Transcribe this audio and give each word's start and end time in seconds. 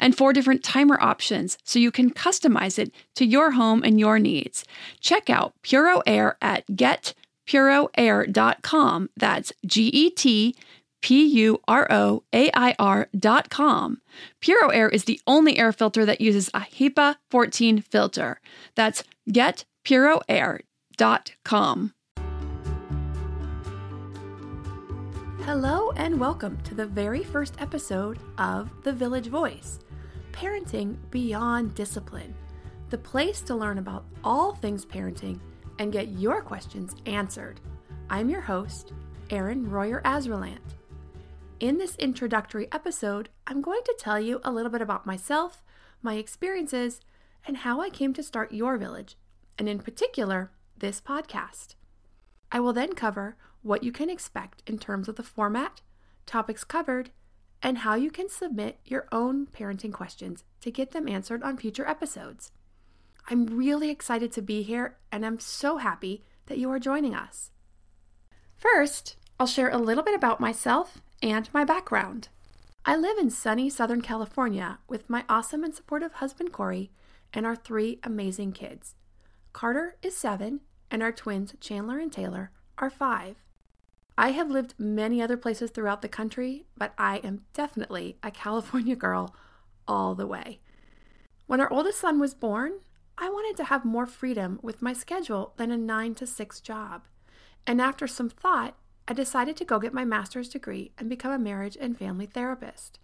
and 0.00 0.16
four 0.16 0.32
different 0.32 0.64
timer 0.64 0.98
options 1.00 1.56
so 1.62 1.78
you 1.78 1.92
can 1.92 2.10
customize 2.10 2.78
it 2.78 2.92
to 3.14 3.24
your 3.24 3.52
home 3.52 3.84
and 3.84 4.00
your 4.00 4.18
needs. 4.18 4.64
Check 5.00 5.30
out 5.30 5.54
Puro 5.62 6.02
Air 6.06 6.36
at 6.42 6.66
getpuroair.com. 6.68 9.10
That's 9.16 9.52
G 9.64 9.86
E 9.88 10.10
T 10.10 10.56
P 11.02 11.24
U 11.24 11.60
R 11.68 11.86
O 11.90 12.22
A 12.32 12.50
I 12.54 12.74
R 12.78 13.08
dot 13.18 13.50
com. 13.50 14.00
Puro 14.40 14.68
Air 14.68 14.88
is 14.88 15.04
the 15.04 15.20
only 15.26 15.58
air 15.58 15.72
filter 15.72 16.06
that 16.06 16.20
uses 16.20 16.48
a 16.54 16.60
HEPA 16.60 17.16
14 17.30 17.82
filter. 17.82 18.40
That's 18.74 19.04
getpuroair.com. 19.30 21.94
Hello, 25.44 25.90
and 25.96 26.20
welcome 26.20 26.58
to 26.64 26.74
the 26.74 26.84
very 26.86 27.24
first 27.24 27.54
episode 27.60 28.18
of 28.38 28.70
The 28.84 28.92
Village 28.92 29.28
Voice 29.28 29.80
Parenting 30.32 30.96
Beyond 31.10 31.74
Discipline, 31.74 32.34
the 32.88 32.98
place 32.98 33.40
to 33.42 33.54
learn 33.54 33.78
about 33.78 34.04
all 34.24 34.54
things 34.54 34.86
parenting 34.86 35.40
and 35.78 35.92
get 35.92 36.08
your 36.08 36.40
questions 36.40 36.94
answered. 37.06 37.60
I'm 38.08 38.28
your 38.28 38.40
host, 38.40 38.92
Erin 39.30 39.68
Royer 39.68 40.00
Asrilant. 40.04 40.76
In 41.58 41.78
this 41.78 41.96
introductory 41.96 42.68
episode, 42.72 43.28
I'm 43.46 43.60
going 43.60 43.82
to 43.84 43.96
tell 43.98 44.18
you 44.18 44.40
a 44.42 44.52
little 44.52 44.70
bit 44.70 44.80
about 44.80 45.06
myself, 45.06 45.62
my 46.02 46.14
experiences, 46.14 47.00
and 47.46 47.58
how 47.58 47.80
I 47.80 47.90
came 47.90 48.14
to 48.14 48.22
start 48.22 48.52
your 48.52 48.76
village, 48.78 49.16
and 49.58 49.68
in 49.68 49.78
particular, 49.78 50.50
this 50.78 51.00
podcast. 51.00 51.74
I 52.50 52.60
will 52.60 52.72
then 52.72 52.94
cover 52.94 53.36
what 53.62 53.82
you 53.82 53.92
can 53.92 54.08
expect 54.08 54.62
in 54.66 54.78
terms 54.78 55.08
of 55.08 55.16
the 55.16 55.22
format, 55.22 55.82
topics 56.24 56.64
covered, 56.64 57.10
and 57.62 57.78
how 57.78 57.94
you 57.94 58.10
can 58.10 58.28
submit 58.28 58.78
your 58.84 59.06
own 59.12 59.46
parenting 59.46 59.92
questions 59.92 60.44
to 60.60 60.70
get 60.70 60.92
them 60.92 61.08
answered 61.08 61.42
on 61.42 61.56
future 61.56 61.86
episodes. 61.86 62.52
I'm 63.28 63.46
really 63.46 63.90
excited 63.90 64.32
to 64.32 64.42
be 64.42 64.62
here, 64.62 64.96
and 65.12 65.24
I'm 65.24 65.38
so 65.38 65.76
happy 65.76 66.24
that 66.46 66.58
you 66.58 66.70
are 66.70 66.78
joining 66.78 67.14
us. 67.14 67.50
First, 68.56 69.16
I'll 69.38 69.46
share 69.46 69.70
a 69.70 69.78
little 69.78 70.02
bit 70.02 70.14
about 70.14 70.40
myself 70.40 71.00
and 71.22 71.48
my 71.52 71.64
background. 71.64 72.28
I 72.84 72.96
live 72.96 73.18
in 73.18 73.30
sunny 73.30 73.68
Southern 73.68 74.00
California 74.00 74.78
with 74.88 75.10
my 75.10 75.24
awesome 75.28 75.62
and 75.62 75.74
supportive 75.74 76.14
husband 76.14 76.52
Corey 76.52 76.90
and 77.32 77.46
our 77.46 77.56
three 77.56 78.00
amazing 78.02 78.52
kids. 78.52 78.94
Carter 79.52 79.96
is 80.02 80.16
seven, 80.16 80.60
and 80.90 81.02
our 81.02 81.12
twins 81.12 81.54
Chandler 81.60 81.98
and 81.98 82.12
Taylor 82.12 82.50
are 82.78 82.90
five. 82.90 83.36
I 84.20 84.32
have 84.32 84.50
lived 84.50 84.74
many 84.76 85.22
other 85.22 85.38
places 85.38 85.70
throughout 85.70 86.02
the 86.02 86.08
country, 86.08 86.66
but 86.76 86.92
I 86.98 87.22
am 87.24 87.46
definitely 87.54 88.18
a 88.22 88.30
California 88.42 88.94
girl 88.94 89.34
all 89.88 90.14
the 90.14 90.26
way. 90.26 90.60
When 91.46 91.58
our 91.58 91.72
oldest 91.72 91.98
son 91.98 92.20
was 92.20 92.34
born, 92.34 92.80
I 93.16 93.30
wanted 93.30 93.56
to 93.56 93.64
have 93.64 93.82
more 93.82 94.04
freedom 94.04 94.58
with 94.60 94.82
my 94.82 94.92
schedule 94.92 95.54
than 95.56 95.70
a 95.70 95.78
9 95.78 96.14
to 96.16 96.26
6 96.26 96.60
job. 96.60 97.06
And 97.66 97.80
after 97.80 98.06
some 98.06 98.28
thought, 98.28 98.76
I 99.08 99.14
decided 99.14 99.56
to 99.56 99.64
go 99.64 99.78
get 99.78 99.94
my 99.94 100.04
master's 100.04 100.50
degree 100.50 100.92
and 100.98 101.08
become 101.08 101.32
a 101.32 101.38
marriage 101.38 101.78
and 101.80 101.96
family 101.96 102.26
therapist. 102.26 102.98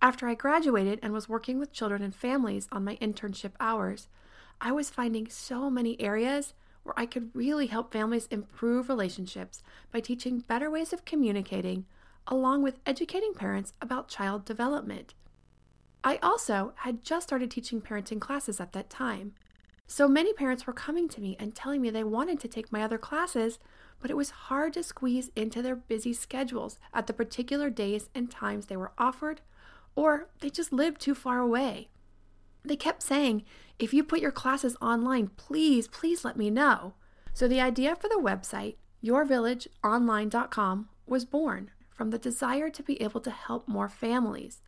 After 0.00 0.28
I 0.28 0.34
graduated 0.34 1.00
and 1.02 1.12
was 1.12 1.28
working 1.28 1.58
with 1.58 1.72
children 1.72 2.00
and 2.00 2.14
families 2.14 2.68
on 2.70 2.84
my 2.84 2.94
internship 2.98 3.54
hours, 3.58 4.06
I 4.60 4.70
was 4.70 4.88
finding 4.88 5.28
so 5.28 5.68
many 5.68 6.00
areas 6.00 6.54
where 6.88 6.98
I 6.98 7.04
could 7.04 7.30
really 7.34 7.66
help 7.66 7.92
families 7.92 8.26
improve 8.30 8.88
relationships 8.88 9.62
by 9.92 10.00
teaching 10.00 10.40
better 10.40 10.70
ways 10.70 10.94
of 10.94 11.04
communicating, 11.04 11.84
along 12.26 12.62
with 12.62 12.80
educating 12.86 13.34
parents 13.34 13.74
about 13.82 14.08
child 14.08 14.46
development. 14.46 15.12
I 16.02 16.16
also 16.22 16.72
had 16.76 17.02
just 17.02 17.28
started 17.28 17.50
teaching 17.50 17.82
parenting 17.82 18.20
classes 18.20 18.58
at 18.58 18.72
that 18.72 18.88
time. 18.88 19.34
So 19.86 20.08
many 20.08 20.32
parents 20.32 20.66
were 20.66 20.72
coming 20.72 21.08
to 21.10 21.20
me 21.20 21.36
and 21.38 21.54
telling 21.54 21.82
me 21.82 21.90
they 21.90 22.04
wanted 22.04 22.40
to 22.40 22.48
take 22.48 22.72
my 22.72 22.82
other 22.82 22.98
classes, 22.98 23.58
but 24.00 24.10
it 24.10 24.16
was 24.16 24.30
hard 24.30 24.72
to 24.72 24.82
squeeze 24.82 25.30
into 25.36 25.60
their 25.60 25.76
busy 25.76 26.14
schedules 26.14 26.78
at 26.94 27.06
the 27.06 27.12
particular 27.12 27.68
days 27.68 28.08
and 28.14 28.30
times 28.30 28.66
they 28.66 28.76
were 28.78 28.92
offered, 28.96 29.42
or 29.94 30.28
they 30.40 30.48
just 30.48 30.72
lived 30.72 31.02
too 31.02 31.14
far 31.14 31.40
away. 31.40 31.88
They 32.68 32.76
kept 32.76 33.02
saying, 33.02 33.44
if 33.78 33.94
you 33.94 34.04
put 34.04 34.20
your 34.20 34.30
classes 34.30 34.76
online, 34.80 35.28
please, 35.36 35.88
please 35.88 36.24
let 36.24 36.36
me 36.36 36.50
know. 36.50 36.94
So 37.32 37.48
the 37.48 37.60
idea 37.60 37.96
for 37.96 38.08
the 38.08 38.20
website, 38.20 38.76
yourvillageonline.com, 39.02 40.88
was 41.06 41.24
born 41.24 41.70
from 41.90 42.10
the 42.10 42.18
desire 42.18 42.68
to 42.70 42.82
be 42.82 43.00
able 43.02 43.20
to 43.22 43.30
help 43.30 43.66
more 43.66 43.88
families. 43.88 44.60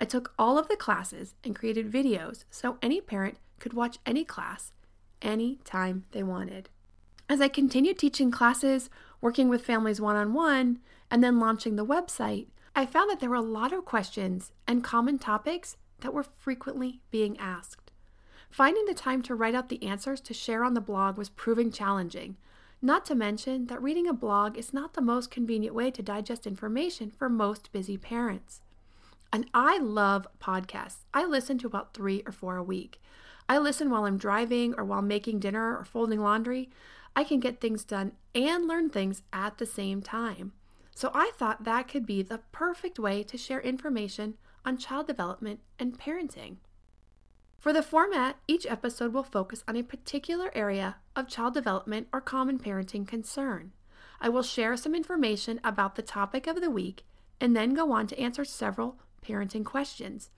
I 0.00 0.04
took 0.04 0.32
all 0.38 0.58
of 0.58 0.68
the 0.68 0.76
classes 0.76 1.34
and 1.42 1.56
created 1.56 1.90
videos 1.90 2.44
so 2.50 2.78
any 2.80 3.00
parent 3.00 3.38
could 3.58 3.74
watch 3.74 3.98
any 4.06 4.24
class 4.24 4.72
any 5.20 5.56
time 5.64 6.04
they 6.12 6.22
wanted. 6.22 6.68
As 7.28 7.40
I 7.40 7.48
continued 7.48 7.98
teaching 7.98 8.30
classes, 8.30 8.88
working 9.20 9.48
with 9.48 9.66
families 9.66 10.00
one 10.00 10.14
on 10.14 10.32
one, 10.32 10.78
and 11.10 11.24
then 11.24 11.40
launching 11.40 11.74
the 11.74 11.84
website, 11.84 12.46
I 12.76 12.86
found 12.86 13.10
that 13.10 13.18
there 13.18 13.30
were 13.30 13.34
a 13.34 13.42
lot 13.42 13.72
of 13.72 13.84
questions 13.84 14.52
and 14.66 14.84
common 14.84 15.18
topics 15.18 15.76
that 16.00 16.14
were 16.14 16.22
frequently 16.22 17.00
being 17.10 17.38
asked. 17.38 17.90
Finding 18.50 18.86
the 18.86 18.94
time 18.94 19.22
to 19.22 19.34
write 19.34 19.54
out 19.54 19.68
the 19.68 19.82
answers 19.82 20.20
to 20.22 20.34
share 20.34 20.64
on 20.64 20.74
the 20.74 20.80
blog 20.80 21.18
was 21.18 21.28
proving 21.28 21.70
challenging, 21.70 22.36
not 22.80 23.04
to 23.06 23.14
mention 23.14 23.66
that 23.66 23.82
reading 23.82 24.06
a 24.06 24.12
blog 24.12 24.56
is 24.56 24.72
not 24.72 24.94
the 24.94 25.02
most 25.02 25.30
convenient 25.30 25.74
way 25.74 25.90
to 25.90 26.02
digest 26.02 26.46
information 26.46 27.10
for 27.10 27.28
most 27.28 27.72
busy 27.72 27.98
parents. 27.98 28.60
And 29.32 29.46
I 29.52 29.78
love 29.78 30.26
podcasts. 30.40 31.04
I 31.12 31.24
listen 31.24 31.58
to 31.58 31.66
about 31.66 31.92
three 31.92 32.22
or 32.24 32.32
four 32.32 32.56
a 32.56 32.62
week. 32.62 33.00
I 33.48 33.58
listen 33.58 33.90
while 33.90 34.04
I'm 34.04 34.16
driving 34.16 34.74
or 34.78 34.84
while 34.84 35.02
making 35.02 35.40
dinner 35.40 35.76
or 35.76 35.84
folding 35.84 36.20
laundry. 36.20 36.70
I 37.16 37.24
can 37.24 37.40
get 37.40 37.60
things 37.60 37.84
done 37.84 38.12
and 38.34 38.68
learn 38.68 38.90
things 38.90 39.22
at 39.32 39.58
the 39.58 39.66
same 39.66 40.02
time. 40.02 40.52
So 40.98 41.12
I 41.14 41.30
thought 41.36 41.62
that 41.62 41.86
could 41.86 42.06
be 42.06 42.22
the 42.22 42.40
perfect 42.50 42.98
way 42.98 43.22
to 43.22 43.38
share 43.38 43.60
information 43.60 44.36
on 44.64 44.78
child 44.78 45.06
development 45.06 45.60
and 45.78 45.96
parenting. 45.96 46.56
For 47.56 47.72
the 47.72 47.84
format, 47.84 48.38
each 48.48 48.66
episode 48.66 49.12
will 49.12 49.22
focus 49.22 49.62
on 49.68 49.76
a 49.76 49.84
particular 49.84 50.50
area 50.56 50.96
of 51.14 51.28
child 51.28 51.54
development 51.54 52.08
or 52.12 52.20
common 52.20 52.58
parenting 52.58 53.06
concern. 53.06 53.70
I 54.20 54.28
will 54.28 54.42
share 54.42 54.76
some 54.76 54.92
information 54.92 55.60
about 55.62 55.94
the 55.94 56.02
topic 56.02 56.48
of 56.48 56.60
the 56.60 56.68
week 56.68 57.04
and 57.40 57.54
then 57.54 57.74
go 57.74 57.92
on 57.92 58.08
to 58.08 58.20
answer 58.20 58.44
several 58.44 58.98
parenting 59.24 59.64
questions. 59.64 60.30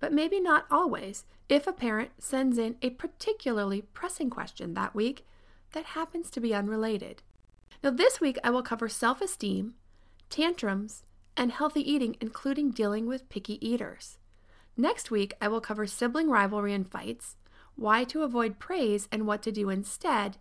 But 0.00 0.12
maybe 0.12 0.38
not 0.38 0.66
always 0.70 1.24
if 1.48 1.66
a 1.66 1.72
parent 1.72 2.10
sends 2.18 2.58
in 2.58 2.76
a 2.82 2.90
particularly 2.90 3.80
pressing 3.94 4.28
question 4.28 4.74
that 4.74 4.94
week 4.94 5.26
that 5.72 5.96
happens 5.96 6.30
to 6.32 6.42
be 6.42 6.52
unrelated. 6.52 7.22
Now, 7.82 7.90
this 7.90 8.20
week 8.20 8.38
I 8.42 8.50
will 8.50 8.62
cover 8.62 8.88
self 8.88 9.20
esteem, 9.20 9.74
tantrums, 10.30 11.04
and 11.36 11.52
healthy 11.52 11.88
eating, 11.88 12.16
including 12.20 12.70
dealing 12.70 13.06
with 13.06 13.28
picky 13.28 13.64
eaters. 13.66 14.18
Next 14.76 15.10
week, 15.10 15.34
I 15.40 15.48
will 15.48 15.60
cover 15.60 15.86
sibling 15.86 16.28
rivalry 16.28 16.74
and 16.74 16.90
fights, 16.90 17.36
why 17.76 18.04
to 18.04 18.22
avoid 18.22 18.58
praise 18.58 19.08
and 19.12 19.26
what 19.26 19.42
to 19.42 19.52
do 19.52 19.70
instead, 19.70 20.36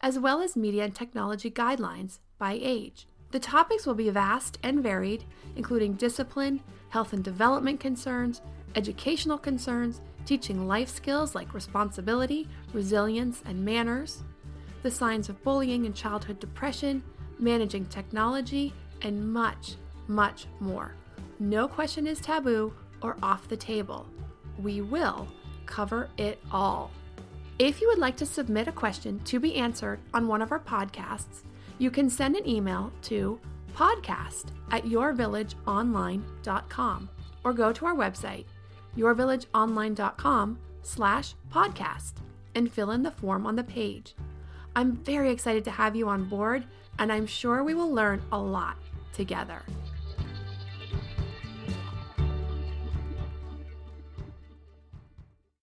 as 0.00 0.18
well 0.18 0.40
as 0.40 0.56
media 0.56 0.84
and 0.84 0.94
technology 0.94 1.50
guidelines 1.50 2.18
by 2.38 2.58
age. 2.60 3.06
The 3.30 3.38
topics 3.38 3.86
will 3.86 3.94
be 3.94 4.10
vast 4.10 4.58
and 4.62 4.82
varied, 4.82 5.24
including 5.56 5.94
discipline, 5.94 6.60
health 6.88 7.12
and 7.12 7.22
development 7.22 7.80
concerns, 7.80 8.40
educational 8.74 9.38
concerns, 9.38 10.00
teaching 10.24 10.66
life 10.66 10.88
skills 10.88 11.34
like 11.34 11.54
responsibility, 11.54 12.48
resilience, 12.72 13.42
and 13.44 13.64
manners, 13.64 14.22
the 14.82 14.90
signs 14.90 15.28
of 15.28 15.42
bullying 15.42 15.86
and 15.86 15.94
childhood 15.94 16.40
depression, 16.40 17.02
managing 17.38 17.86
technology, 17.86 18.74
and 19.02 19.32
much, 19.32 19.76
much 20.08 20.46
more. 20.60 20.94
No 21.38 21.68
question 21.68 22.06
is 22.06 22.20
taboo 22.20 22.72
or 23.00 23.16
off 23.22 23.48
the 23.48 23.56
table. 23.56 24.06
We 24.58 24.80
will 24.80 25.28
cover 25.66 26.08
it 26.18 26.40
all. 26.50 26.90
If 27.58 27.80
you 27.80 27.88
would 27.88 27.98
like 27.98 28.16
to 28.16 28.26
submit 28.26 28.68
a 28.68 28.72
question 28.72 29.20
to 29.24 29.38
be 29.38 29.56
answered 29.56 30.00
on 30.14 30.28
one 30.28 30.40
of 30.42 30.52
our 30.52 30.60
podcasts, 30.60 31.42
you 31.78 31.90
can 31.90 32.10
send 32.10 32.36
an 32.36 32.48
email 32.48 32.92
to 33.02 33.38
podcast 33.74 34.46
at 34.70 34.84
yourvillageonline.com 34.84 37.08
or 37.44 37.52
go 37.52 37.72
to 37.72 37.86
our 37.86 37.94
website, 37.94 38.44
yourvillageonline.com 38.96 40.58
slash 40.82 41.34
podcast 41.50 42.12
and 42.54 42.70
fill 42.70 42.90
in 42.90 43.02
the 43.02 43.10
form 43.10 43.46
on 43.46 43.56
the 43.56 43.64
page. 43.64 44.14
I'm 44.74 44.96
very 44.96 45.30
excited 45.30 45.64
to 45.64 45.70
have 45.70 45.94
you 45.94 46.08
on 46.08 46.24
board 46.24 46.64
and 46.98 47.12
I'm 47.12 47.26
sure 47.26 47.62
we 47.62 47.74
will 47.74 47.92
learn 47.92 48.22
a 48.32 48.38
lot 48.38 48.76
together. 49.12 49.62